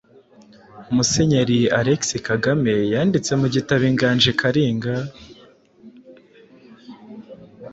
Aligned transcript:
Musenyeri 0.95 1.59
Alexis 1.79 2.23
Kagame 2.27 2.73
yanditse 2.93 3.31
mu 3.41 3.47
gitabo 3.55 3.83
‘Inganji 3.91 4.31
Kalinga’. 4.39 4.95